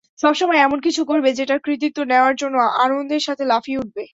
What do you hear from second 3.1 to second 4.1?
সাথে লাফিয়ে উঠবে।